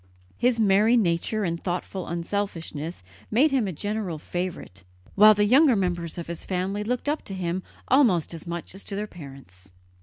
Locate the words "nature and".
0.97-1.63